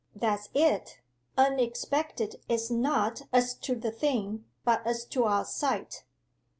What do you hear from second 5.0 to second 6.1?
to our sight.